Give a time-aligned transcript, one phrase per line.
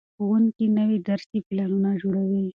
[0.15, 2.43] ښوونکي نوي درسي پلانونه جوړوي.